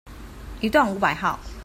[0.61, 1.39] 一段五百號